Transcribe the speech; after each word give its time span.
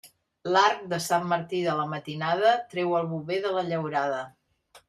L'arc 0.53 0.79
de 0.93 0.97
Sant 1.07 1.27
Martí 1.33 1.59
de 1.67 1.75
la 1.81 1.85
matinada 1.93 2.57
treu 2.73 2.99
el 3.03 3.07
bover 3.15 3.41
de 3.45 3.55
la 3.59 3.67
llaurada. 3.73 4.27